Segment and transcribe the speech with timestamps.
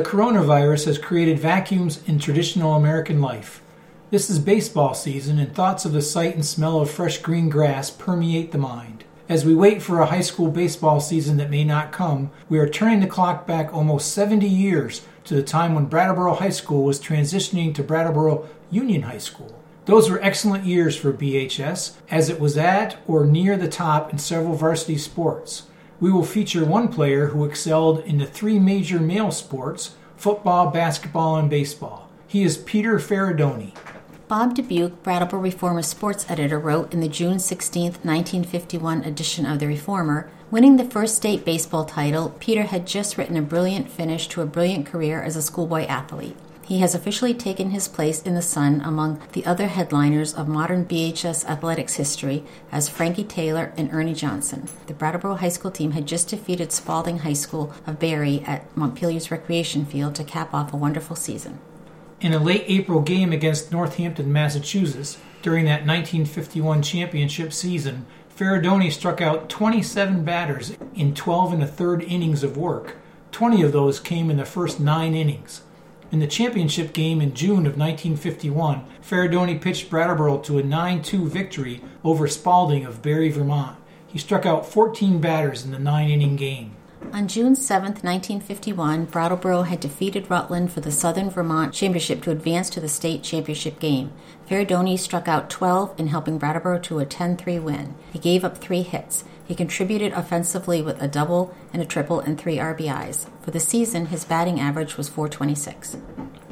[0.00, 3.60] The coronavirus has created vacuums in traditional American life.
[4.10, 7.90] This is baseball season, and thoughts of the sight and smell of fresh green grass
[7.90, 9.04] permeate the mind.
[9.28, 12.66] As we wait for a high school baseball season that may not come, we are
[12.66, 16.98] turning the clock back almost 70 years to the time when Brattleboro High School was
[16.98, 19.62] transitioning to Brattleboro Union High School.
[19.84, 24.18] Those were excellent years for BHS, as it was at or near the top in
[24.18, 25.64] several varsity sports.
[26.00, 31.36] We will feature one player who excelled in the three major male sports football, basketball,
[31.36, 32.08] and baseball.
[32.26, 33.74] He is Peter Faridoni.
[34.26, 39.66] Bob Dubuque, Brattleboro Reformer sports editor, wrote in the June 16, 1951 edition of The
[39.66, 44.40] Reformer Winning the first state baseball title, Peter had just written a brilliant finish to
[44.40, 46.36] a brilliant career as a schoolboy athlete.
[46.70, 50.84] He has officially taken his place in the sun among the other headliners of modern
[50.84, 54.68] BHS athletics history as Frankie Taylor and Ernie Johnson.
[54.86, 59.32] The Brattleboro High School team had just defeated Spaulding High School of Barre at Montpelier's
[59.32, 61.58] recreation field to cap off a wonderful season.
[62.20, 69.20] In a late April game against Northampton, Massachusetts, during that 1951 championship season, Faridoni struck
[69.20, 72.94] out 27 batters in 12 and a third innings of work.
[73.32, 75.62] 20 of those came in the first nine innings.
[76.12, 81.28] In the championship game in June of 1951, Faridoni pitched Brattleboro to a 9 2
[81.28, 83.76] victory over Spaulding of Barre, Vermont.
[84.08, 86.74] He struck out 14 batters in the nine inning game.
[87.12, 92.70] On June 7, 1951, Brattleboro had defeated Rutland for the Southern Vermont Championship to advance
[92.70, 94.12] to the state championship game.
[94.48, 97.94] Faridoni struck out 12 in helping Brattleboro to a 10 3 win.
[98.12, 99.24] He gave up three hits.
[99.44, 103.28] He contributed offensively with a double and a triple and three RBIs.
[103.42, 105.96] For the season, his batting average was 426.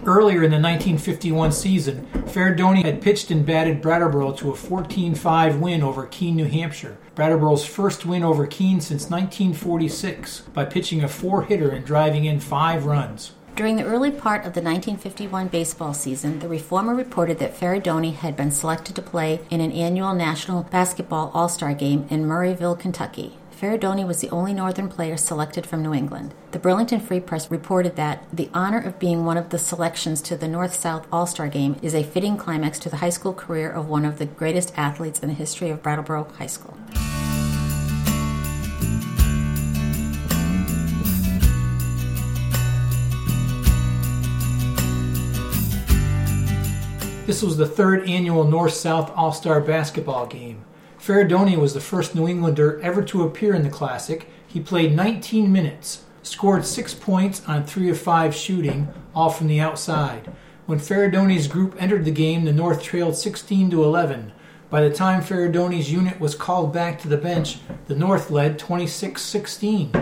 [0.05, 5.61] Earlier in the 1951 season, Faridoni had pitched and batted Brattleboro to a 14 5
[5.61, 6.97] win over Keene, New Hampshire.
[7.15, 12.39] Brattleboro's first win over Keene since 1946 by pitching a four hitter and driving in
[12.39, 13.33] five runs.
[13.56, 18.37] During the early part of the 1951 baseball season, the Reformer reported that Faridoni had
[18.37, 23.37] been selected to play in an annual National Basketball All Star game in Murrayville, Kentucky.
[23.61, 26.33] Faridoni was the only Northern player selected from New England.
[26.53, 30.37] The Burlington Free Press reported that the honor of being one of the selections to
[30.37, 33.69] the North South All Star Game is a fitting climax to the high school career
[33.69, 36.79] of one of the greatest athletes in the history of Brattleboro High School.
[47.27, 50.65] This was the third annual North South All Star basketball game.
[51.09, 54.29] Faridoni was the first New Englander ever to appear in the Classic.
[54.47, 59.59] He played 19 minutes, scored six points on three of five shooting, all from the
[59.59, 60.31] outside.
[60.67, 64.33] When Faridoni's group entered the game, the North trailed 16 to 11.
[64.69, 69.23] By the time Faridoni's unit was called back to the bench, the North led 26
[69.23, 69.93] 16.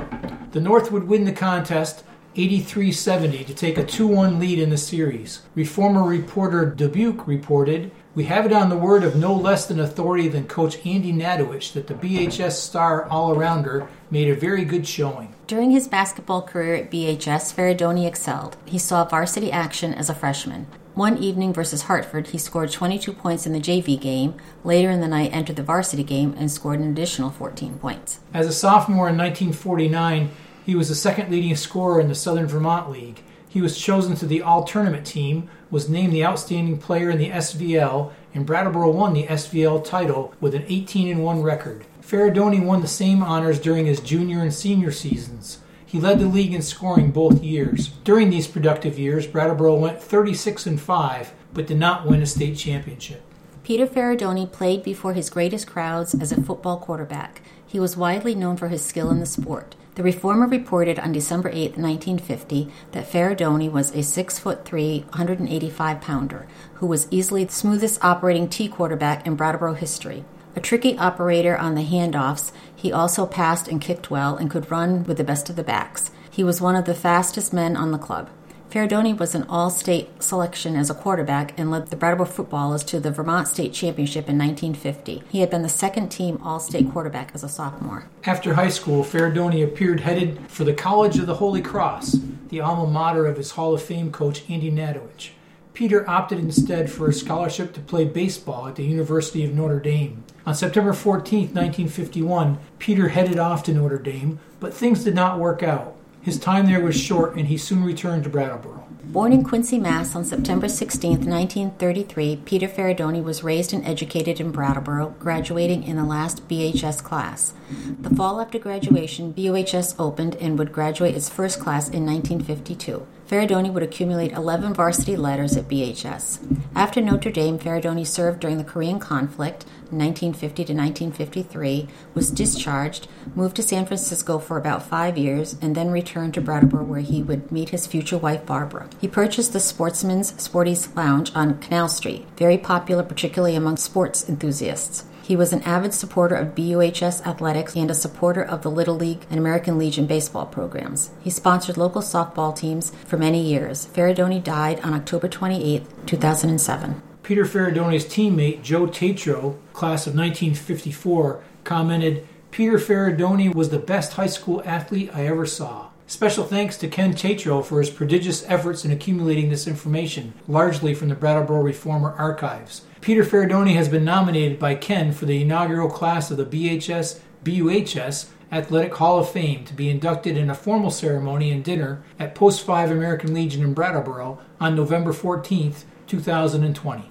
[0.51, 2.03] The North would win the contest
[2.35, 5.43] 83 70 to take a 2 1 lead in the series.
[5.55, 10.27] Reformer reporter Dubuque reported we have it on the word of no less than authority
[10.27, 15.35] than Coach Andy Natowich that the BHS star all arounder made a very good showing.
[15.47, 18.57] During his basketball career at BHS, Faridoni excelled.
[18.65, 20.67] He saw varsity action as a freshman.
[20.95, 24.37] One evening versus Hartford, he scored 22 points in the JV game.
[24.65, 28.21] Later in the night, entered the varsity game and scored an additional 14 points.
[28.33, 30.31] As a sophomore in 1949,
[30.65, 33.23] he was the second leading scorer in the Southern Vermont League.
[33.57, 37.31] He was chosen to the All Tournament team, was named the outstanding player in the
[37.31, 41.87] SVL, and Brattleboro won the SVL title with an 18 1 record.
[42.03, 45.61] Faridoni won the same honors during his junior and senior seasons.
[45.87, 47.89] He led the league in scoring both years.
[48.05, 52.59] During these productive years, Brattleboro went 36 and 5, but did not win a state
[52.59, 53.23] championship.
[53.65, 57.41] Peter Faridoni played before his greatest crowds as a football quarterback.
[57.67, 59.77] He was widely known for his skill in the sport.
[59.97, 66.01] The Reformer reported on December 8, 1950, that Faridoni was a 6 foot 3, 185
[66.03, 70.23] pounder who was easily the smoothest operating T quarterback in Brattleboro history.
[70.55, 75.03] A tricky operator on the handoffs, he also passed and kicked well and could run
[75.05, 76.11] with the best of the backs.
[76.31, 78.29] He was one of the fastest men on the club.
[78.71, 82.99] Faridoni was an all state selection as a quarterback and led the Brattleboro footballers to
[82.99, 85.23] the Vermont State Championship in 1950.
[85.31, 88.09] He had been the second team all state quarterback as a sophomore.
[88.25, 92.17] After high school, Faridoni appeared headed for the College of the Holy Cross,
[92.49, 95.31] the alma mater of his Hall of Fame coach Andy Natowich.
[95.73, 100.25] Peter opted instead for a scholarship to play baseball at the University of Notre Dame.
[100.45, 105.63] On September 14, 1951, Peter headed off to Notre Dame, but things did not work
[105.63, 105.96] out.
[106.27, 108.85] His time there was short, and he soon returned to Brattleboro.
[109.05, 110.17] Born in Quincy, Mass.
[110.17, 116.05] on September 16, 1933, Peter Faridoni was raised and educated in Brattleboro, graduating in the
[116.05, 117.55] last BHS class.
[118.01, 123.07] The fall after graduation, BOHS opened and would graduate its first class in 1952.
[123.29, 126.39] Faridoni would accumulate 11 varsity letters at BHS.
[126.77, 133.57] After Notre Dame, Faridoni served during the Korean conflict, 1950 to 1953, was discharged, moved
[133.57, 137.51] to San Francisco for about five years, and then returned to Brattleboro where he would
[137.51, 138.89] meet his future wife Barbara.
[139.01, 145.05] He purchased the Sportsman's Sporties Lounge on Canal Street, very popular particularly among sports enthusiasts.
[145.27, 149.27] He was an avid supporter of BUHS athletics and a supporter of the Little League
[149.29, 151.11] and American Legion baseball programs.
[151.21, 153.89] He sponsored local softball teams for many years.
[153.93, 157.03] Faridoni died on October 28, 2007.
[157.25, 164.29] Peter Faridoni's teammate Joe Tatro, class of 1954, commented, Peter Faridoni was the best high
[164.29, 165.89] school athlete I ever saw.
[166.07, 171.09] Special thanks to Ken Tatro for his prodigious efforts in accumulating this information, largely from
[171.09, 172.83] the Brattleboro Reformer archives.
[173.07, 178.31] Peter Faridoni has been nominated by Ken for the inaugural class of the BHS BUHS
[178.51, 182.67] Athletic Hall of Fame to be inducted in a formal ceremony and dinner at Post
[182.67, 185.73] 5 American Legion in Brattleboro on November 14,
[186.09, 187.09] 2020.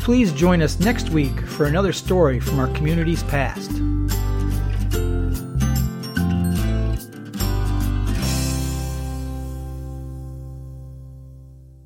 [0.00, 3.70] Please join us next week for another story from our community's past.